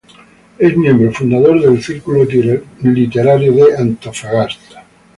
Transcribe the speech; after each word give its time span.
Es 0.57 0.75
miembro 0.75 1.11
fundador 1.13 1.61
del 1.61 1.79
Círculo 1.83 2.25
literario 2.79 3.53
de 3.53 3.77
Antofagasta. 3.77 4.83